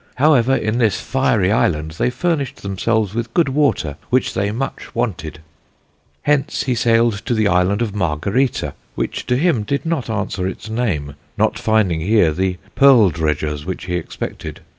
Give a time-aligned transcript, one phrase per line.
[0.15, 5.41] However, in this fiery Island, they furnished themselves with good water, which they much wanted.
[6.23, 10.71] "Hence he sailed to the Island of Margarita, which to him did not answer its
[10.71, 14.61] name, not finding here the Perl Dredgers which he expected.